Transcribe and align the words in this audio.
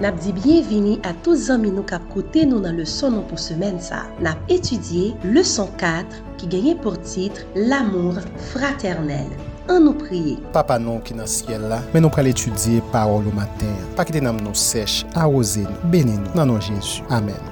Nap 0.00 0.14
di 0.22 0.30
bienvini 0.32 1.00
à 1.02 1.12
tous 1.12 1.50
amis 1.50 1.72
nous 1.72 1.82
kap 1.82 2.04
kote 2.14 2.44
nou 2.46 2.62
nan 2.62 2.76
le 2.78 2.84
son 2.86 3.16
nou 3.16 3.26
pou 3.26 3.34
semen 3.34 3.80
sa. 3.82 4.04
Nap 4.22 4.38
etudye 4.46 5.16
leçon 5.26 5.66
4 5.80 6.20
qui 6.38 6.46
gagne 6.46 6.76
pour 6.78 7.00
titre 7.02 7.42
L'amour 7.56 8.20
fraternel. 8.52 9.26
An 9.66 9.82
nou 9.82 9.98
priye. 9.98 10.36
Papa 10.54 10.76
nou 10.78 11.02
ki 11.02 11.16
nan 11.18 11.26
siel 11.26 11.64
la, 11.66 11.80
men 11.90 12.06
nou 12.06 12.14
pral 12.14 12.30
etudye 12.30 12.78
parol 12.92 13.26
ou 13.26 13.34
mater. 13.34 13.72
Pa 13.98 14.06
ki 14.06 14.14
te 14.14 14.22
nam 14.22 14.38
nou 14.38 14.54
sèche, 14.54 15.02
arose 15.18 15.64
nou, 15.66 15.90
bene 15.90 16.14
nou, 16.14 16.30
nan 16.38 16.52
nou 16.52 16.62
Jésus. 16.62 17.02
Amen. 17.10 17.42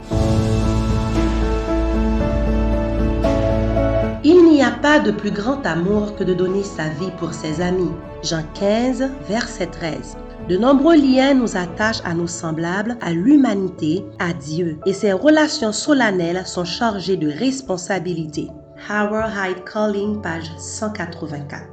Il 4.22 4.46
n'y 4.46 4.62
a 4.62 4.70
pas 4.70 5.00
de 5.00 5.10
plus 5.10 5.34
grand 5.34 5.66
amour 5.66 6.14
que 6.14 6.22
de 6.22 6.32
donner 6.32 6.62
sa 6.62 6.86
vie 7.00 7.10
pour 7.18 7.34
ses 7.34 7.60
amis. 7.60 7.90
Jean 8.22 8.46
15, 8.54 9.10
verset 9.26 9.66
13. 9.66 10.14
De 10.48 10.56
nombreux 10.56 10.94
liens 10.94 11.34
nous 11.34 11.56
attachent 11.56 12.02
à 12.04 12.14
nos 12.14 12.28
semblables, 12.28 12.96
à 13.00 13.12
l'humanité, 13.12 14.04
à 14.20 14.32
Dieu, 14.32 14.78
et 14.86 14.92
ces 14.92 15.12
relations 15.12 15.72
solennelles 15.72 16.46
sont 16.46 16.64
chargées 16.64 17.16
de 17.16 17.28
responsabilités. 17.28 18.46
Howard 18.88 19.32
Hyde 19.32 19.64
Calling, 19.64 20.22
page 20.22 20.48
184. 20.56 21.64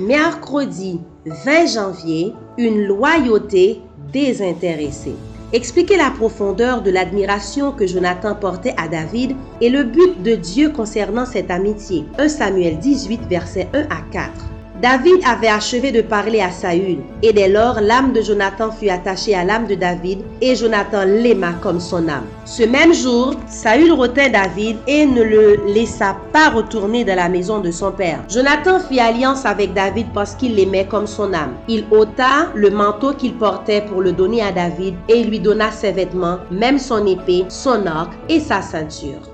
Mercredi 0.00 1.00
20 1.24 1.66
janvier, 1.66 2.34
une 2.58 2.82
loyauté 2.84 3.80
désintéressée. 4.12 5.14
Expliquer 5.54 5.98
la 5.98 6.10
profondeur 6.10 6.80
de 6.80 6.90
l'admiration 6.90 7.72
que 7.72 7.86
Jonathan 7.86 8.34
portait 8.34 8.74
à 8.78 8.88
David 8.88 9.36
et 9.60 9.68
le 9.68 9.84
but 9.84 10.22
de 10.22 10.34
Dieu 10.34 10.70
concernant 10.70 11.26
cette 11.26 11.50
amitié. 11.50 12.06
1 12.18 12.28
Samuel 12.28 12.78
18, 12.78 13.26
versets 13.28 13.68
1 13.74 13.82
à 13.82 14.00
4. 14.10 14.51
David 14.82 15.20
avait 15.24 15.46
achevé 15.46 15.92
de 15.92 16.02
parler 16.02 16.40
à 16.40 16.50
Saül, 16.50 16.98
et 17.22 17.32
dès 17.32 17.48
lors 17.48 17.80
l'âme 17.80 18.12
de 18.12 18.20
Jonathan 18.20 18.72
fut 18.72 18.88
attachée 18.88 19.32
à 19.32 19.44
l'âme 19.44 19.68
de 19.68 19.76
David, 19.76 20.24
et 20.40 20.56
Jonathan 20.56 21.04
l'aima 21.04 21.52
comme 21.62 21.78
son 21.78 22.08
âme. 22.08 22.26
Ce 22.44 22.64
même 22.64 22.92
jour, 22.92 23.36
Saül 23.46 23.92
retint 23.92 24.28
David 24.28 24.78
et 24.88 25.06
ne 25.06 25.22
le 25.22 25.60
laissa 25.72 26.16
pas 26.32 26.50
retourner 26.50 27.04
dans 27.04 27.14
la 27.14 27.28
maison 27.28 27.60
de 27.60 27.70
son 27.70 27.92
père. 27.92 28.24
Jonathan 28.28 28.80
fit 28.80 28.98
alliance 28.98 29.46
avec 29.46 29.72
David 29.72 30.08
parce 30.12 30.34
qu'il 30.34 30.56
l'aimait 30.56 30.86
comme 30.86 31.06
son 31.06 31.32
âme. 31.32 31.54
Il 31.68 31.84
ôta 31.92 32.48
le 32.56 32.70
manteau 32.70 33.12
qu'il 33.12 33.34
portait 33.34 33.82
pour 33.82 34.00
le 34.00 34.10
donner 34.10 34.42
à 34.42 34.50
David 34.50 34.96
et 35.08 35.22
lui 35.22 35.38
donna 35.38 35.70
ses 35.70 35.92
vêtements, 35.92 36.38
même 36.50 36.80
son 36.80 37.06
épée, 37.06 37.44
son 37.48 37.86
arc 37.86 38.14
et 38.28 38.40
sa 38.40 38.60
ceinture. 38.60 39.31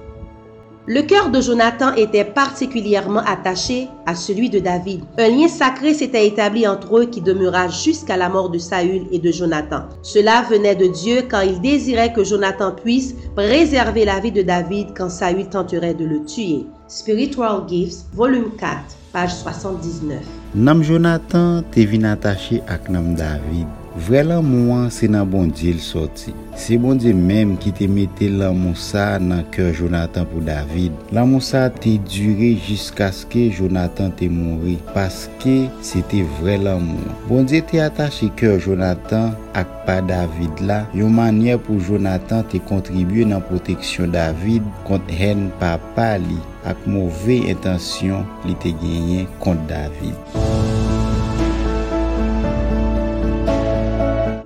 Le 0.91 1.03
cœur 1.03 1.28
de 1.28 1.39
Jonathan 1.42 1.94
était 1.97 2.25
particulièrement 2.25 3.20
attaché 3.20 3.89
à 4.06 4.14
celui 4.14 4.48
de 4.48 4.58
David. 4.58 5.03
Un 5.19 5.28
lien 5.28 5.47
sacré 5.47 5.92
s'était 5.92 6.27
établi 6.27 6.67
entre 6.67 7.00
eux 7.00 7.05
qui 7.05 7.20
demeura 7.20 7.69
jusqu'à 7.69 8.17
la 8.17 8.30
mort 8.30 8.48
de 8.48 8.56
Saül 8.56 9.03
et 9.12 9.19
de 9.19 9.30
Jonathan. 9.30 9.83
Cela 10.03 10.47
venait 10.48 10.77
de 10.77 10.86
Dieu 10.86 11.25
quand 11.30 11.42
il 11.42 11.61
désirait 11.61 12.14
que 12.14 12.25
Jonathan 12.25 12.72
puisse 12.72 13.14
préserver 13.36 14.06
la 14.06 14.19
vie 14.19 14.33
de 14.33 14.41
David 14.41 14.97
quand 14.97 15.11
Saül 15.11 15.50
tenterait 15.50 15.92
de 15.92 16.06
le 16.06 16.25
tuer. 16.25 16.64
Spiritual 16.89 17.69
Gifts, 17.69 18.06
volume 18.14 18.56
4, 18.58 18.73
page 19.12 19.34
79. 19.34 20.20
Nam 20.55 20.83
Jonathan 20.83 21.62
attaché 22.05 22.62
ak 22.67 22.89
nam 22.89 23.14
David. 23.14 23.67
Vre 23.97 24.20
lan 24.27 24.44
mouan 24.44 24.91
se 24.92 25.08
nan 25.11 25.28
bon 25.31 25.48
diye 25.53 25.72
l 25.77 25.81
soti. 25.83 26.34
Se 26.58 26.77
bon 26.81 26.98
diye 27.00 27.14
menm 27.17 27.56
ki 27.62 27.72
te 27.78 27.89
mette 27.91 28.28
lan 28.30 28.58
mousa 28.58 29.06
nan 29.22 29.45
kèr 29.55 29.72
Jonathan 29.78 30.27
pou 30.28 30.45
David. 30.45 30.95
Lan 31.14 31.30
mousa 31.33 31.64
te 31.72 31.95
dure 32.08 32.53
jiska 32.67 33.08
skè 33.14 33.48
Jonathan 33.56 34.12
te 34.19 34.28
mouri. 34.33 34.77
Paske 34.95 35.56
se 35.84 36.03
te 36.11 36.22
vre 36.39 36.58
lan 36.62 36.84
mouan. 36.84 37.17
Bon 37.30 37.48
diye 37.48 37.62
te 37.69 37.80
atache 37.84 38.30
kèr 38.39 38.58
Jonathan 38.62 39.33
ak 39.58 39.72
pa 39.89 39.98
David 40.05 40.62
la. 40.68 40.83
Yon 40.96 41.17
manye 41.17 41.57
pou 41.62 41.80
Jonathan 41.80 42.45
te 42.52 42.61
kontribuye 42.68 43.27
nan 43.33 43.42
proteksyon 43.48 44.12
David 44.14 44.67
kont 44.89 45.11
hen 45.20 45.48
pa 45.62 45.77
pa 45.96 46.14
li 46.23 46.39
ak 46.68 46.85
mouve 46.91 47.41
intansyon 47.55 48.27
li 48.45 48.58
te 48.62 48.74
genyen 48.83 49.27
kont 49.42 49.67
David. 49.70 50.17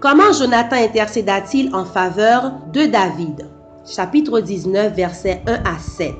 Comment 0.02 0.32
Jonathan 0.32 0.74
intercéda-t-il 0.74 1.72
en 1.72 1.84
faveur 1.84 2.54
de 2.72 2.86
David? 2.86 3.48
Chapitre 3.86 4.40
19, 4.40 4.92
versets 4.96 5.44
1 5.46 5.52
à 5.64 5.78
7. 5.78 6.12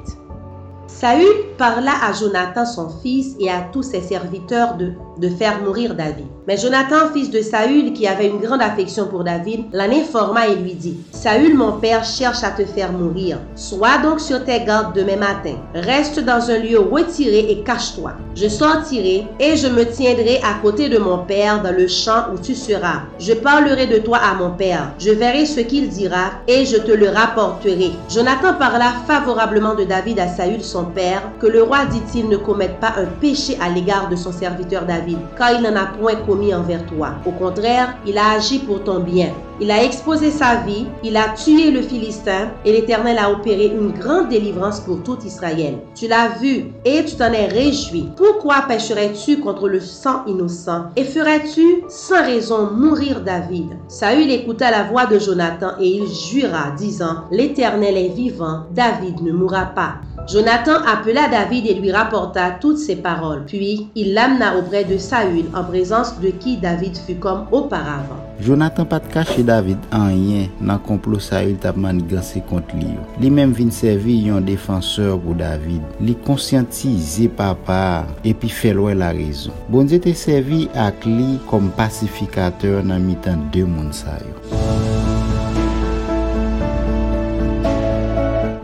Saül 1.02 1.56
parla 1.58 1.94
à 2.00 2.12
Jonathan 2.12 2.64
son 2.64 2.88
fils 3.02 3.34
et 3.40 3.50
à 3.50 3.66
tous 3.72 3.82
ses 3.82 4.02
serviteurs 4.02 4.76
de, 4.76 4.92
de 5.18 5.28
faire 5.28 5.60
mourir 5.60 5.96
David. 5.96 6.26
Mais 6.46 6.56
Jonathan, 6.56 7.12
fils 7.12 7.30
de 7.30 7.40
Saül, 7.40 7.92
qui 7.92 8.06
avait 8.06 8.28
une 8.28 8.38
grande 8.38 8.62
affection 8.62 9.06
pour 9.06 9.22
David, 9.22 9.64
l'en 9.72 9.90
informa 9.90 10.46
et 10.48 10.56
lui 10.56 10.74
dit, 10.74 10.96
Saül, 11.12 11.56
mon 11.56 11.72
père, 11.72 12.04
cherche 12.04 12.42
à 12.42 12.50
te 12.50 12.64
faire 12.64 12.92
mourir. 12.92 13.38
Sois 13.56 13.98
donc 14.02 14.20
sur 14.20 14.44
tes 14.44 14.60
gardes 14.64 14.94
demain 14.94 15.16
matin. 15.16 15.54
Reste 15.74 16.20
dans 16.20 16.50
un 16.50 16.58
lieu 16.58 16.78
retiré 16.78 17.50
et 17.50 17.62
cache-toi. 17.64 18.12
Je 18.34 18.48
sortirai 18.48 19.26
et 19.40 19.56
je 19.56 19.68
me 19.68 19.84
tiendrai 19.84 20.38
à 20.38 20.54
côté 20.62 20.88
de 20.88 20.98
mon 20.98 21.18
père 21.18 21.62
dans 21.62 21.74
le 21.76 21.86
champ 21.86 22.26
où 22.32 22.38
tu 22.38 22.54
seras. 22.54 23.02
Je 23.18 23.34
parlerai 23.34 23.86
de 23.86 23.98
toi 23.98 24.18
à 24.18 24.34
mon 24.34 24.50
père. 24.50 24.92
Je 24.98 25.10
verrai 25.10 25.46
ce 25.46 25.60
qu'il 25.60 25.88
dira 25.88 26.32
et 26.48 26.64
je 26.64 26.76
te 26.76 26.92
le 26.92 27.08
rapporterai. 27.08 27.90
Jonathan 28.08 28.54
parla 28.58 28.92
favorablement 29.06 29.74
de 29.74 29.84
David 29.84 30.18
à 30.18 30.28
Saül, 30.28 30.62
son 30.62 30.86
père, 30.94 31.22
que 31.40 31.46
le 31.46 31.62
roi, 31.62 31.84
dit-il, 31.86 32.28
ne 32.28 32.36
commette 32.36 32.80
pas 32.80 32.94
un 32.96 33.06
péché 33.20 33.58
à 33.60 33.68
l'égard 33.68 34.08
de 34.08 34.16
son 34.16 34.32
serviteur 34.32 34.84
David, 34.84 35.18
car 35.36 35.52
il 35.52 35.62
n'en 35.62 35.76
a 35.76 35.86
point 35.86 36.16
commis 36.26 36.54
envers 36.54 36.84
toi. 36.86 37.14
Au 37.26 37.32
contraire, 37.32 37.96
il 38.06 38.18
a 38.18 38.30
agi 38.32 38.58
pour 38.60 38.82
ton 38.84 39.00
bien. 39.00 39.30
Il 39.60 39.70
a 39.70 39.84
exposé 39.84 40.30
sa 40.30 40.56
vie, 40.56 40.86
il 41.04 41.16
a 41.16 41.28
tué 41.28 41.70
le 41.70 41.82
Philistin, 41.82 42.50
et 42.64 42.72
l'Éternel 42.72 43.18
a 43.18 43.30
opéré 43.30 43.66
une 43.66 43.92
grande 43.92 44.28
délivrance 44.28 44.80
pour 44.80 45.02
tout 45.02 45.18
Israël. 45.24 45.78
Tu 45.94 46.08
l'as 46.08 46.30
vu 46.40 46.72
et 46.84 47.04
tu 47.04 47.14
t'en 47.16 47.32
es 47.32 47.46
réjoui. 47.46 48.08
Pourquoi 48.16 48.64
pécherais-tu 48.66 49.38
contre 49.38 49.68
le 49.68 49.78
sang 49.80 50.24
innocent? 50.26 50.86
Et 50.96 51.04
ferais-tu 51.04 51.84
sans 51.88 52.24
raison 52.24 52.70
mourir 52.72 53.20
David? 53.20 53.76
Saül 53.88 54.30
écouta 54.30 54.70
la 54.70 54.84
voix 54.84 55.06
de 55.06 55.18
Jonathan 55.18 55.72
et 55.78 55.88
il 55.88 56.08
jura, 56.08 56.72
disant, 56.76 57.24
L'Éternel 57.30 57.96
est 57.96 58.14
vivant, 58.14 58.64
David 58.74 59.22
ne 59.22 59.32
mourra 59.32 59.66
pas. 59.66 59.94
Jonathan 60.28 60.81
appela 60.86 61.28
David 61.28 61.66
et 61.66 61.74
lui 61.74 61.92
rapporta 61.92 62.50
toutes 62.60 62.78
ses 62.78 62.96
paroles. 62.96 63.44
Puis 63.46 63.88
il 63.94 64.14
l'amena 64.14 64.56
auprès 64.56 64.84
de 64.84 64.98
Saül, 64.98 65.46
en 65.54 65.64
présence 65.64 66.18
de 66.20 66.28
qui 66.28 66.56
David 66.56 66.96
fut 66.96 67.16
comme 67.16 67.46
auparavant. 67.50 68.20
Jonathan 68.42 68.86
pat 68.90 69.04
kache 69.12 69.44
David 69.46 69.78
an 69.94 70.10
yen 70.10 70.48
nan 70.66 70.80
komplo 70.82 71.20
Saül 71.22 71.54
tap 71.62 71.76
maniganse 71.78 72.42
kont 72.48 72.72
li 72.74 72.88
yo. 72.88 73.04
Li 73.22 73.30
menm 73.30 73.54
vin 73.54 73.70
servi 73.74 74.16
yon 74.26 74.42
defanseur 74.48 75.14
pou 75.22 75.36
David. 75.38 75.84
Li 76.02 76.16
konsyantize 76.26 77.28
papa 77.38 78.02
epi 78.26 78.50
felwe 78.50 78.96
la 78.98 79.12
rezon. 79.14 79.54
Bonje 79.70 80.02
te 80.02 80.16
servi 80.18 80.64
ak 80.74 81.06
li 81.06 81.36
kom 81.52 81.70
pasifikater 81.78 82.82
nan 82.82 83.06
mitan 83.06 83.46
de 83.54 83.66
moun 83.68 83.94
Saül. 83.94 85.11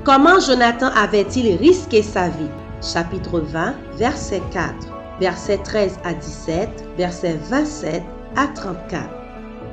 Comment 0.08 0.40
Jonathan 0.40 0.88
avait-il 0.96 1.58
risqué 1.58 2.02
sa 2.02 2.30
vie? 2.30 2.48
Chapitre 2.80 3.40
20, 3.40 3.74
verset 3.98 4.40
4, 4.52 4.72
verset 5.20 5.58
13 5.58 5.98
à 6.02 6.14
17, 6.14 6.88
verset 6.96 7.36
27 7.50 8.02
à 8.34 8.46
34. 8.46 9.04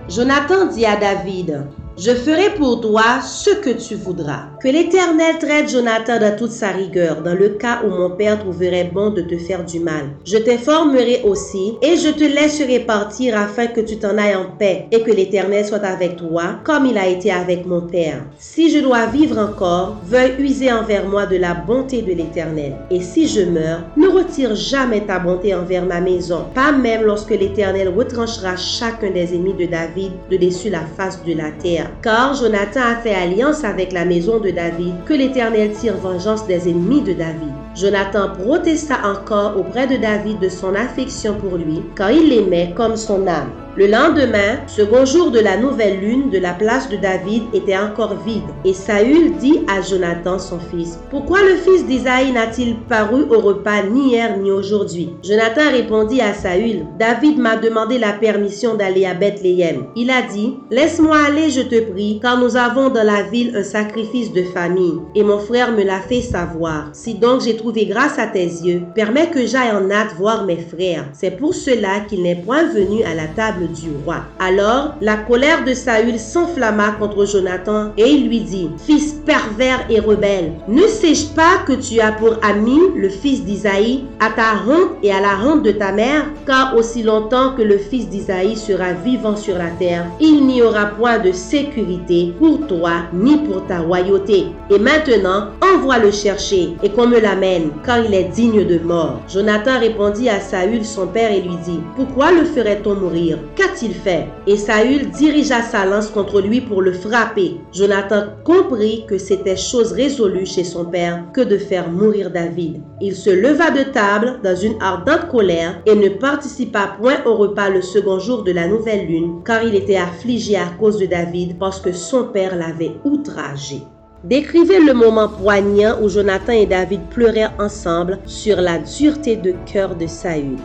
Jonathan 0.09 0.66
dit 0.66 0.85
à 0.85 0.97
David, 0.97 1.66
je 1.98 2.12
ferai 2.12 2.54
pour 2.56 2.82
toi 2.82 3.22
ce 3.22 3.52
que 3.52 3.70
tu 3.70 3.96
voudras. 3.96 4.50
Que 4.62 4.68
l'Éternel 4.68 5.38
traite 5.40 5.72
Jonathan 5.72 6.20
dans 6.20 6.36
toute 6.36 6.52
sa 6.52 6.70
rigueur, 6.70 7.22
dans 7.22 7.36
le 7.36 7.50
cas 7.50 7.82
où 7.86 7.90
mon 7.90 8.10
père 8.10 8.38
trouverait 8.40 8.92
bon 8.94 9.12
de 9.12 9.22
te 9.22 9.38
faire 9.38 9.64
du 9.64 9.80
mal. 9.80 10.09
Je 10.26 10.38
t'informerai 10.38 11.22
aussi 11.24 11.78
et 11.82 11.96
je 11.96 12.09
te 12.09 12.24
laisserai 12.24 12.80
partir 12.80 13.38
afin 13.38 13.68
que 13.68 13.80
tu 13.80 13.97
t'en 13.97 14.18
ailles 14.18 14.36
en 14.36 14.58
paix 14.58 14.88
et 14.92 15.03
que 15.03 15.12
l'Éternel 15.12 15.66
soit 15.66 15.86
avec 15.86 16.18
toi 16.18 16.59
comme 16.66 16.86
il 16.86 16.97
a 16.97 17.08
été 17.08 17.32
avec 17.32 17.66
mon 17.66 17.82
père. 17.82 18.26
Si 18.38 18.70
je 18.70 18.80
dois 18.80 19.06
vivre 19.06 19.38
encore, 19.38 19.96
veuille 20.06 20.36
user 20.40 20.74
envers 20.74 21.08
moi 21.08 21.26
de 21.26 21.38
la 21.38 21.53
bonté 21.53 22.02
de 22.02 22.14
l'Éternel. 22.14 22.76
Et 22.91 23.00
si 23.00 23.28
je 23.28 23.41
meurs, 23.41 23.84
ne 23.96 24.09
retire 24.09 24.56
jamais 24.56 25.02
ta 25.02 25.20
bonté 25.20 25.56
envers 25.56 25.86
ma 25.86 26.02
maison, 26.02 26.46
pas 26.53 26.74
même 26.74 27.03
lorsque 27.03 27.32
l'Éternel 27.32 27.90
retranchera 27.90 28.58
chacun 28.58 29.12
des 29.12 29.34
ennemis 29.34 29.53
de 29.53 29.66
David 29.66 30.12
de 30.30 30.38
dessus 30.38 30.70
la 30.70 30.82
face 30.98 31.24
de 31.24 31.34
la 31.34 31.52
terre 31.52 31.84
car 32.02 32.34
Jonathan 32.35 32.82
a 32.82 32.96
fait 32.96 33.14
alliance 33.14 33.64
avec 33.64 33.91
la 33.91 34.05
maison 34.05 34.40
de 34.40 34.52
David, 34.52 34.93
que 35.05 35.14
l'Éternel 35.14 35.72
tire 35.73 35.97
vengeance 35.97 36.46
des 36.47 36.70
ennemis 36.70 37.02
de 37.02 37.14
David. 37.14 37.53
Jonathan 37.76 38.29
protesta 38.29 38.96
encore 39.03 39.58
auprès 39.58 39.87
de 39.87 39.97
David 39.97 40.40
de 40.40 40.49
son 40.49 40.76
affection 40.76 41.35
pour 41.35 41.58
lui, 41.58 41.82
car 41.96 42.11
il 42.11 42.29
l'aimait 42.29 42.73
comme 42.76 42.96
son 42.96 43.28
âme. 43.28 43.65
Le 43.78 43.88
lendemain, 43.88 44.62
second 44.68 45.04
jour 45.04 45.32
de 45.32 45.40
la 45.40 45.58
nouvelle 45.58 46.00
lune, 46.00 46.30
de 46.30 46.38
la 46.38 46.54
place 46.54 46.88
de 46.88 46.96
David 46.96 47.44
était 47.54 47.78
encore 47.78 48.16
vide. 48.26 48.42
Et 48.64 48.72
Saül 48.72 49.36
dit 49.36 49.64
à 49.68 49.82
Jonathan, 49.82 50.40
son 50.40 50.60
fils, 50.60 50.98
Pourquoi 51.10 51.40
le 51.42 51.58
fils 51.58 51.86
d'Isaïe 51.86 52.32
n'a-t-il 52.32 52.78
paru 52.88 53.24
au 53.30 53.42
repas 53.42 53.84
ni 53.84 54.12
hier 54.12 54.38
ni 54.38 54.50
aujourd'hui? 54.50 55.10
Jonathan 55.22 55.72
répondit 55.72 56.22
à 56.22 56.34
Saül, 56.34 56.86
David 56.98 57.38
m'a 57.38 57.58
demandé 57.58 57.98
la 57.98 58.14
permission 58.14 58.76
d'aller 58.76 59.06
à 59.06 59.14
Bethléem. 59.14 59.88
Il 59.98 60.10
a 60.10 60.22
dit, 60.22 60.56
Laisse-moi 60.72 61.18
aller, 61.28 61.50
je 61.50 61.62
te 61.62 61.82
prie, 61.92 62.22
car 62.22 62.40
nous 62.40 62.56
avons 62.56 62.88
dans 62.88 63.04
la 63.04 63.24
ville 63.24 63.58
un 63.58 63.64
sacrifice 63.64 64.32
de 64.32 64.44
famille, 64.44 65.02
et 65.16 65.24
mon 65.24 65.40
frère 65.40 65.74
me 65.74 65.84
l'a 65.84 66.00
fait 66.00 66.22
savoir. 66.22 66.92
Si 66.94 67.16
donc 67.16 67.42
j'ai 67.42 67.58
trouvé 67.58 67.88
grâce 67.88 68.20
à 68.20 68.28
tes 68.28 68.46
yeux, 68.46 68.84
permets 68.96 69.32
que 69.32 69.46
j'aille 69.46 69.72
en 69.72 69.92
hâte 69.92 70.16
voir 70.18 70.46
mes 70.46 70.60
frères. 70.60 71.10
C'est 71.12 71.36
pour 71.36 71.54
cela 71.54 72.00
qu'il 72.08 72.24
n'est 72.24 72.42
point 72.42 72.64
venu 72.64 73.04
à 73.04 73.14
la 73.14 73.28
table 73.28 73.65
du 73.66 73.90
roi. 74.03 74.17
Alors 74.40 74.96
la 75.02 75.17
colère 75.17 75.64
de 75.66 75.73
Saül 75.73 76.20
s'enflamma 76.20 76.91
contre 77.00 77.26
Jonathan, 77.26 77.91
et 77.97 78.09
il 78.09 78.28
lui 78.28 78.41
dit, 78.41 78.70
Fils 78.85 79.14
pervers 79.26 79.85
et 79.90 80.00
rebelle, 80.00 80.53
ne 80.67 80.84
sais-je 80.88 81.28
pas 81.28 81.58
que 81.66 81.73
tu 81.73 82.00
as 82.00 82.12
pour 82.12 82.38
ami 82.44 82.79
le 82.96 83.09
fils 83.09 83.44
d'Isaïe, 83.44 84.06
à 84.20 84.29
ta 84.29 84.53
honte 84.67 84.91
et 85.03 85.12
à 85.12 85.22
la 85.22 85.38
honte 85.44 85.64
de 85.64 85.72
ta 85.72 85.91
mère, 85.91 86.26
car 86.46 86.76
aussi 86.76 87.03
longtemps 87.03 87.53
que 87.56 87.62
le 87.62 87.78
fils 87.78 88.09
d'Isaïe 88.09 88.56
sera 88.56 88.94
vivant 88.94 89.35
sur 89.35 89.58
la 89.58 89.70
terre, 89.79 90.06
il 90.20 90.46
n'y 90.46 90.62
aura 90.62 90.85
point 90.85 91.20
de 91.20 91.32
sécurité 91.32 92.34
pour 92.40 92.66
toi 92.67 92.91
ni 93.14 93.38
pour 93.38 93.66
ta 93.66 93.79
royauté. 93.79 94.46
Et 94.70 94.79
maintenant, 94.79 95.47
envoie 95.76 96.00
le 96.00 96.12
chercher 96.12 96.76
et 96.84 96.90
qu'on 96.90 97.08
me 97.08 97.20
l'amène, 97.20 97.72
car 97.86 98.04
il 98.04 98.14
est 98.14 98.26
digne 98.26 98.66
de 98.66 98.80
mort. 98.80 99.22
Jonathan 99.28 99.80
répondit 99.80 100.30
à 100.30 100.40
Saül 100.40 100.86
son 100.86 101.08
père 101.08 101.32
et 101.32 101.42
lui 101.42 101.58
dit, 101.66 101.80
Pourquoi 101.96 102.32
le 102.32 102.46
ferait-on 102.46 102.96
mourir? 102.96 103.40
Qu'a-t-il 103.56 103.94
fait? 103.94 104.28
Et 104.48 104.58
Saül 104.58 105.10
dirigea 105.10 105.62
sa 105.62 105.86
lance 105.86 106.10
contre 106.10 106.42
lui 106.42 106.62
pour 106.62 106.82
le 106.82 106.94
frapper. 106.94 107.58
Jonathan 107.74 108.24
comprit 108.44 109.06
que 109.08 109.18
c'était 109.18 109.58
chose 109.58 109.92
résolue 109.92 110.46
chez 110.46 110.64
son 110.64 110.86
père 110.86 111.26
que 111.34 111.42
de 111.42 111.58
faire 111.58 111.90
mourir 111.90 112.32
David. 112.32 112.82
Il 113.02 113.16
se 113.16 113.30
leva 113.30 113.72
de 113.72 113.84
table 113.84 114.40
dans 114.44 114.56
une 114.56 114.82
ardente 114.82 115.28
colère 115.30 115.82
et 115.86 115.96
ne 115.96 116.10
participa 116.10 116.96
point 117.00 117.18
au 117.26 117.36
repas 117.36 117.70
le 117.70 117.82
second 117.82 118.20
jour 118.20 118.44
de 118.44 118.52
la 118.52 118.68
nouvelle 118.68 119.08
lune, 119.08 119.42
car 119.46 119.64
il 119.64 119.76
était 119.76 119.98
affligé 119.98 120.56
à 120.56 120.68
cause 120.80 121.00
de 121.00 121.06
David 121.06 121.58
parce 121.60 121.82
que 121.82 121.92
son 121.92 122.26
père 122.26 122.56
l'avait 122.56 122.94
outragé. 123.04 123.82
Décrivez 124.26 124.80
le 124.80 124.96
moment 124.96 125.30
poignant 125.30 126.02
où 126.02 126.10
Jonathan 126.10 126.54
et 126.54 126.66
David 126.66 127.02
pleurèrent 127.12 127.54
ensemble 127.60 128.18
sur 128.26 128.60
la 128.60 128.80
dureté 128.80 129.36
de 129.36 129.54
cœur 129.72 129.96
de 129.96 130.08
Saül. 130.08 130.58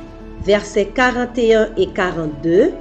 Versets 0.43 0.87
41 0.95 1.69
et 1.77 1.89
42. 1.89 2.73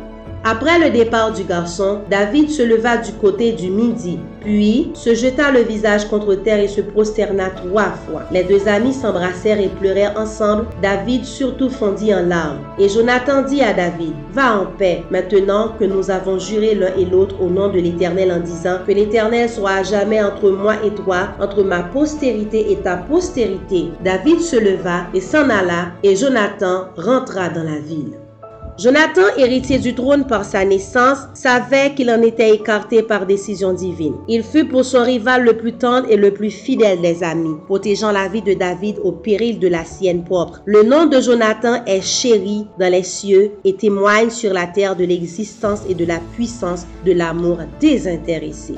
Après 0.46 0.80
le 0.80 0.90
départ 0.90 1.34
du 1.34 1.44
garçon, 1.44 2.00
David 2.10 2.50
se 2.50 2.64
leva 2.64 2.96
du 2.96 3.12
côté 3.12 3.52
du 3.52 3.70
midi, 3.70 4.18
puis 4.40 4.90
se 4.94 5.14
jeta 5.14 5.52
le 5.52 5.64
visage 5.64 6.06
contre 6.06 6.34
terre 6.34 6.62
et 6.62 6.70
se 6.70 6.80
prosterna 6.80 7.50
trois 7.50 7.92
fois. 8.08 8.22
Les 8.32 8.46
deux 8.46 8.66
amis 8.66 8.94
s'embrassèrent 8.94 9.60
et 9.60 9.68
pleurèrent 9.68 10.18
ensemble. 10.18 10.68
David 10.82 11.26
surtout 11.26 11.70
fondit 11.70 12.16
en 12.16 12.26
larmes. 12.26 12.60
Et 12.78 12.88
Jonathan 12.88 13.42
dit 13.42 13.62
à 13.62 13.74
David, 13.74 14.14
Va 14.32 14.62
en 14.62 14.66
paix, 14.78 15.04
maintenant 15.12 15.74
que 15.78 15.84
nous 15.84 16.10
avons 16.10 16.40
juré 16.40 16.74
l'un 16.74 16.96
et 16.98 17.06
l'autre 17.06 17.36
au 17.42 17.50
nom 17.50 17.68
de 17.68 17.80
l'Éternel 17.80 18.32
en 18.32 18.40
disant 18.40 18.78
que 18.88 18.94
l'Éternel 18.94 19.50
soit 19.50 19.72
à 19.72 19.84
jamais 19.84 20.24
entre 20.24 20.50
moi 20.52 20.76
et 20.86 20.92
toi, 20.92 21.30
entre 21.42 21.64
ma 21.64 21.84
postérité 21.84 22.72
et 22.72 22.78
ta 22.78 22.96
postérité. 22.96 23.90
David 24.06 24.40
se 24.40 24.56
leva 24.56 25.02
et 25.14 25.20
s'en 25.20 25.50
alla, 25.50 25.92
et 26.02 26.16
Jonathan 26.16 26.86
rentra 26.96 27.50
dans 27.50 27.64
la 27.64 27.80
ville. 27.80 28.14
Jonathan, 28.80 29.24
héritier 29.36 29.78
du 29.78 29.94
trône 29.94 30.26
par 30.26 30.46
sa 30.46 30.64
naissance, 30.64 31.18
savait 31.34 31.94
qu'il 31.96 32.10
en 32.10 32.22
était 32.22 32.56
écarté 32.56 33.04
par 33.04 33.26
décision 33.26 33.74
divine. 33.74 34.14
Il 34.30 34.42
fut 34.42 34.64
pour 34.64 34.86
son 34.86 35.04
rival 35.04 35.44
le 35.44 35.58
plus 35.58 35.74
tendre 35.74 36.10
et 36.10 36.16
le 36.16 36.32
plus 36.32 36.50
fidèle 36.50 37.02
des 37.02 37.22
amis, 37.22 37.58
protégeant 37.66 38.14
la 38.14 38.30
vie 38.30 38.42
de 38.42 38.54
David 38.54 39.00
au 39.04 39.12
péril 39.12 39.60
de 39.60 39.68
la 39.68 39.84
sienne 39.84 40.24
propre. 40.24 40.62
Le 40.64 40.84
nom 40.84 41.08
de 41.08 41.20
Jonathan 41.20 41.84
est 41.86 42.02
chéri 42.02 42.68
dans 42.80 42.90
les 42.90 43.04
cieux 43.04 43.52
et 43.66 43.76
témoigne 43.76 44.30
sur 44.30 44.54
la 44.54 44.68
terre 44.68 44.96
de 44.96 45.04
l'existence 45.04 45.82
et 45.90 45.94
de 45.94 46.06
la 46.06 46.22
puissance 46.34 46.86
de 47.06 47.12
l'amour 47.12 47.58
désintéressé. 47.82 48.76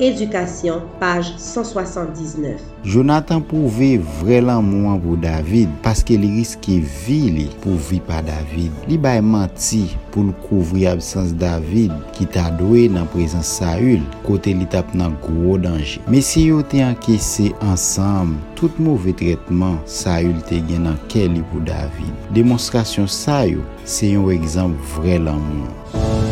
Edukasyon, 0.00 0.80
page 0.98 1.34
179. 1.36 2.56
Jonathan 2.88 3.42
pouve 3.44 3.98
vre 4.22 4.38
lan 4.40 4.64
mouan 4.64 4.96
pou 5.02 5.18
David, 5.20 5.68
paske 5.84 6.16
li 6.16 6.30
riske 6.38 6.78
vi 7.02 7.18
li 7.34 7.44
pou 7.60 7.76
vi 7.90 7.98
pa 8.06 8.22
David. 8.24 8.72
Li 8.88 8.96
bay 8.96 9.20
manti 9.20 9.82
pou 10.08 10.24
l 10.24 10.32
kouvri 10.46 10.86
absans 10.88 11.34
David 11.36 11.92
ki 12.16 12.30
ta 12.32 12.46
doye 12.56 12.86
nan 12.88 13.10
prezans 13.12 13.52
Saül, 13.60 14.00
kote 14.24 14.56
li 14.56 14.64
tap 14.72 14.96
nan 14.96 15.18
gro 15.20 15.58
danje. 15.60 16.00
Me 16.08 16.20
Mesi 16.20 16.46
yo 16.48 16.64
te 16.64 16.80
ankesi 16.84 17.50
ansam, 17.68 18.34
tout 18.56 18.80
mouve 18.80 19.12
tretman 19.20 19.78
Saül 19.84 20.36
te 20.48 20.64
gen 20.68 20.88
nan 20.88 20.98
ke 21.12 21.28
li 21.28 21.44
pou 21.52 21.60
David. 21.68 22.12
Demonstrasyon 22.36 23.08
sa 23.12 23.42
yo, 23.48 23.68
se 23.84 24.14
yon 24.16 24.32
ekzamp 24.36 24.76
vre 24.96 25.20
lan 25.28 25.44
mouan. 25.44 26.29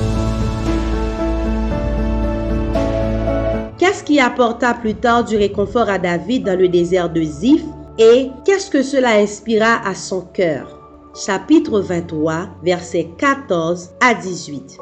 Qu'est-ce 3.89 4.05
qui 4.05 4.21
apporta 4.21 4.75
plus 4.75 4.97
tard 4.97 5.25
du 5.25 5.39
réconfort 5.39 5.89
à 5.89 5.99
David 5.99 6.45
dans 6.45 6.59
le 6.59 6.69
désert 6.69 7.09
de 7.09 7.23
Ziph 7.23 7.65
et 7.99 8.29
qu'est-ce 8.45 8.71
que 8.71 8.83
cela 8.83 9.13
inspira 9.13 9.81
à 9.83 9.95
son 9.95 10.21
cœur? 10.21 10.79
Chapitre 11.15 11.81
23, 11.81 12.51
versets 12.63 13.09
14 13.17 13.93
à 14.03 14.13
18. 14.13 14.77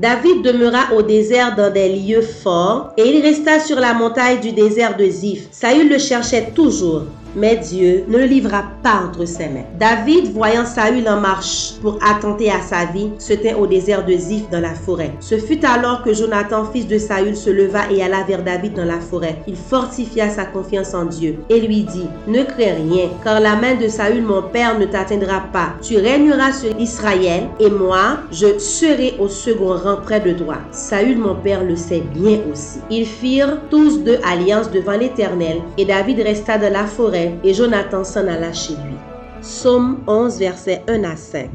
David 0.00 0.42
demeura 0.42 0.94
au 0.96 1.02
désert 1.02 1.54
dans 1.54 1.70
des 1.70 1.90
lieux 1.90 2.22
forts 2.22 2.94
et 2.96 3.02
il 3.02 3.20
resta 3.20 3.60
sur 3.60 3.78
la 3.78 3.92
montagne 3.92 4.40
du 4.40 4.52
désert 4.52 4.96
de 4.96 5.04
Ziph. 5.04 5.48
Saül 5.50 5.90
le 5.90 5.98
cherchait 5.98 6.52
toujours, 6.54 7.02
mais 7.36 7.56
Dieu 7.56 8.04
ne 8.08 8.18
le 8.18 8.24
livra 8.24 8.64
pas 8.82 9.02
entre 9.06 9.24
ses 9.24 9.48
mains. 9.48 9.64
David, 9.78 10.32
voyant 10.32 10.66
Saül 10.66 11.08
en 11.08 11.20
marche 11.20 11.74
pour 11.82 11.98
attenter 12.02 12.50
à 12.50 12.60
sa 12.60 12.86
vie, 12.92 13.10
se 13.18 13.34
tint 13.34 13.56
au 13.56 13.66
désert 13.66 14.04
de 14.04 14.12
Ziph 14.12 14.48
dans 14.50 14.60
la 14.60 14.74
forêt. 14.74 15.12
Ce 15.20 15.36
fut 15.36 15.64
alors 15.64 16.02
que 16.02 16.12
Jonathan, 16.12 16.64
fils 16.64 16.86
de 16.86 16.98
Saül, 16.98 17.36
se 17.36 17.50
leva 17.50 17.90
et 17.90 18.02
alla 18.02 18.22
vers 18.24 18.42
David 18.42 18.74
dans 18.74 18.84
la 18.84 19.00
forêt. 19.00 19.36
Il 19.46 19.56
fortifia 19.56 20.30
sa 20.30 20.44
confiance 20.44 20.94
en 20.94 21.04
Dieu 21.04 21.36
et 21.48 21.60
lui 21.60 21.82
dit, 21.82 22.06
Ne 22.26 22.42
crains 22.42 22.74
rien, 22.74 23.08
car 23.22 23.40
la 23.40 23.56
main 23.56 23.74
de 23.74 23.88
Saül, 23.88 24.22
mon 24.22 24.42
père, 24.42 24.78
ne 24.78 24.86
t'atteindra 24.86 25.44
pas. 25.52 25.74
Tu 25.82 25.96
régneras 25.98 26.52
sur 26.52 26.78
Israël 26.78 27.44
et 27.58 27.70
moi, 27.70 28.18
je 28.32 28.58
serai 28.58 29.14
au 29.18 29.28
second 29.28 29.76
rang 29.76 29.96
près 30.02 30.20
de 30.20 30.32
toi. 30.32 30.56
Saül, 30.72 31.18
mon 31.18 31.34
père, 31.34 31.64
le 31.64 31.76
sait 31.76 32.02
bien 32.14 32.38
aussi. 32.50 32.78
Ils 32.90 33.06
firent 33.06 33.58
tous 33.70 33.98
deux 33.98 34.18
alliance 34.24 34.70
devant 34.70 34.96
l'Éternel 34.96 35.58
et 35.78 35.84
David 35.84 36.20
resta 36.20 36.58
dans 36.58 36.72
la 36.72 36.84
forêt 36.84 37.19
et 37.44 37.54
Jonathan 37.54 38.04
s'en 38.04 38.26
alla 38.26 38.52
chez 38.52 38.74
lui. 38.74 38.96
Psaume 39.40 40.00
11, 40.06 40.38
versets 40.38 40.82
1 40.88 41.04
à 41.04 41.16
5. 41.16 41.50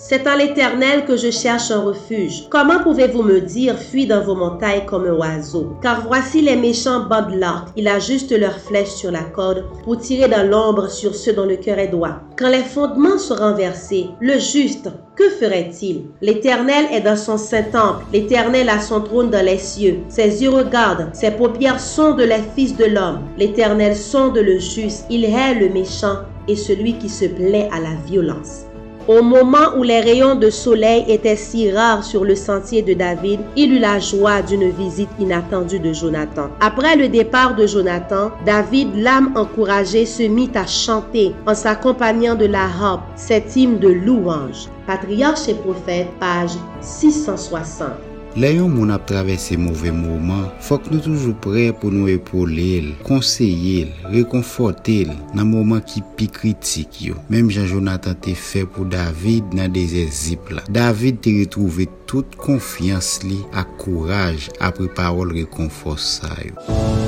C'est 0.00 0.28
en 0.28 0.36
l'Éternel 0.36 1.04
que 1.06 1.16
je 1.16 1.32
cherche 1.32 1.72
un 1.72 1.80
refuge. 1.80 2.46
Comment 2.50 2.78
pouvez-vous 2.84 3.24
me 3.24 3.40
dire, 3.40 3.76
fuis 3.76 4.06
dans 4.06 4.22
vos 4.22 4.36
montagnes 4.36 4.86
comme 4.86 5.06
un 5.06 5.14
oiseau? 5.14 5.76
Car 5.82 6.06
voici 6.06 6.40
les 6.40 6.54
méchants 6.54 7.06
bandent 7.08 7.34
l'arc. 7.34 7.70
Ils 7.74 7.88
ajustent 7.88 8.38
leurs 8.38 8.60
flèches 8.60 8.94
sur 8.94 9.10
la 9.10 9.24
corde 9.24 9.64
pour 9.82 9.98
tirer 9.98 10.28
dans 10.28 10.48
l'ombre 10.48 10.88
sur 10.88 11.16
ceux 11.16 11.32
dont 11.32 11.46
le 11.46 11.56
cœur 11.56 11.80
est 11.80 11.88
droit. 11.88 12.20
Quand 12.36 12.48
les 12.48 12.62
fondements 12.62 13.18
sont 13.18 13.34
renversés, 13.34 14.06
le 14.20 14.38
juste, 14.38 14.88
que 15.18 15.30
ferait-il? 15.30 16.04
L'Éternel 16.22 16.86
est 16.92 17.00
dans 17.00 17.16
son 17.16 17.36
saint 17.36 17.64
temple. 17.64 18.04
L'Éternel 18.12 18.68
a 18.68 18.80
son 18.80 19.00
trône 19.00 19.30
dans 19.30 19.44
les 19.44 19.58
cieux. 19.58 19.98
Ses 20.08 20.44
yeux 20.44 20.50
regardent. 20.50 21.10
Ses 21.12 21.32
paupières 21.32 21.80
sondent 21.80 22.20
les 22.20 22.42
fils 22.54 22.76
de 22.76 22.84
l'homme. 22.84 23.22
L'Éternel 23.36 23.96
sonde 23.96 24.38
le 24.38 24.60
juste. 24.60 25.06
Il 25.10 25.24
hait 25.24 25.54
le 25.58 25.70
méchant 25.70 26.18
et 26.46 26.54
celui 26.54 26.94
qui 26.98 27.08
se 27.08 27.24
plaît 27.24 27.68
à 27.72 27.80
la 27.80 27.96
violence. 28.06 28.66
Au 29.08 29.22
moment 29.22 29.74
où 29.78 29.84
les 29.84 30.00
rayons 30.00 30.34
de 30.34 30.50
soleil 30.50 31.06
étaient 31.08 31.34
si 31.34 31.72
rares 31.72 32.04
sur 32.04 32.26
le 32.26 32.34
sentier 32.34 32.82
de 32.82 32.92
David, 32.92 33.40
il 33.56 33.72
eut 33.72 33.78
la 33.78 33.98
joie 33.98 34.42
d'une 34.42 34.68
visite 34.68 35.08
inattendue 35.18 35.78
de 35.78 35.94
Jonathan. 35.94 36.50
Après 36.60 36.94
le 36.94 37.08
départ 37.08 37.56
de 37.56 37.66
Jonathan, 37.66 38.30
David, 38.44 38.94
l'âme 38.94 39.32
encouragée, 39.34 40.04
se 40.04 40.24
mit 40.24 40.50
à 40.54 40.66
chanter 40.66 41.34
en 41.46 41.54
s'accompagnant 41.54 42.34
de 42.34 42.44
la 42.44 42.64
harpe, 42.64 43.00
cet 43.16 43.56
hymne 43.56 43.78
de 43.78 43.88
louange. 43.88 44.68
Patriarche 44.86 45.48
et 45.48 45.54
prophète, 45.54 46.08
page 46.20 46.52
660. 46.82 48.17
Le 48.36 48.50
yon 48.52 48.68
moun 48.68 48.92
ap 48.92 49.06
travesse 49.08 49.56
mouve 49.58 49.90
mouman, 49.94 50.44
fok 50.64 50.90
nou 50.92 51.00
toujou 51.02 51.32
pre 51.42 51.68
pou 51.72 51.94
nou 51.94 52.10
epole 52.12 52.66
el, 52.76 52.90
konseye 53.06 53.86
el, 53.86 53.94
rekonforte 54.12 54.98
el 55.06 55.14
nan 55.32 55.48
mouman 55.48 55.80
ki 55.88 56.04
pi 56.18 56.28
kritik 56.36 57.00
yo. 57.06 57.16
Mem 57.32 57.48
jan 57.54 57.68
Jonathan 57.70 58.18
te 58.26 58.36
fe 58.38 58.66
pou 58.68 58.88
David 58.92 59.56
nan 59.56 59.72
deze 59.74 60.04
zip 60.12 60.52
la. 60.52 60.66
David 60.68 61.22
te 61.24 61.34
retrouve 61.40 61.88
tout 62.10 62.38
konfians 62.40 63.16
li 63.24 63.40
ak 63.56 63.78
kouraj 63.80 64.50
apri 64.60 64.92
parol 64.92 65.32
rekonforsa 65.40 66.34
yo. 66.44 67.07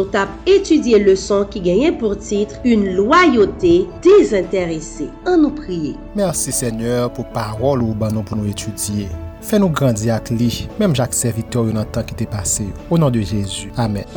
Nous 0.00 0.06
tap 0.06 0.30
étudié 0.46 0.98
leçon 0.98 1.44
qui 1.44 1.60
gagnait 1.60 1.92
pour 1.92 2.16
titre 2.16 2.54
Une 2.64 2.94
loyauté 2.94 3.86
désintéressée. 4.02 5.10
En 5.26 5.36
nous 5.36 5.50
prier. 5.50 5.94
Merci 6.16 6.52
Seigneur 6.52 7.12
pou 7.12 7.24
parol 7.34 7.82
ou 7.84 7.92
ban 7.94 8.14
nou 8.16 8.24
pou 8.24 8.38
nou 8.38 8.48
etudye. 8.48 9.10
Fè 9.44 9.60
nou 9.60 9.72
grandi 9.72 10.08
ak 10.12 10.32
li, 10.32 10.48
mèm 10.80 10.96
jak 10.96 11.12
servitor 11.16 11.68
yon 11.68 11.80
an 11.82 11.88
tan 11.92 12.06
ki 12.08 12.16
te 12.16 12.28
pase 12.28 12.64
yo. 12.64 12.76
Au 12.88 13.00
nan 13.00 13.12
de 13.12 13.20
Jésus. 13.20 13.68
Amen. 13.76 14.08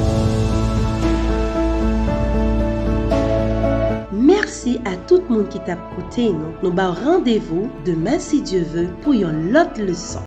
Merci 4.12 4.80
à 4.86 4.96
tout 5.08 5.22
le 5.28 5.36
monde 5.36 5.50
qui 5.50 5.60
t'a 5.60 5.75
écouté. 5.75 6.32
Nous, 6.32 6.54
nous 6.63 6.72
bah 6.72 6.96
rendez-vous 6.96 7.68
demain 7.86 8.20
si 8.20 8.42
Dieu 8.42 8.63
veut 8.74 8.88
pour 9.02 9.13
une 9.13 9.56
autre 9.58 9.82
leçon. 9.82 10.24